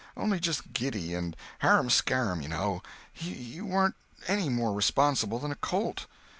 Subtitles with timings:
[0.17, 2.81] Only just giddy, and harum scarum, you know.
[3.13, 3.93] He warn't
[4.25, 6.07] any more responsible than a colt.